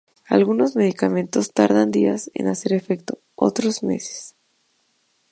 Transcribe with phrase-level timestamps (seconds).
[0.27, 4.35] Algunos medicamentos tardan días en hacer efecto, otros meses.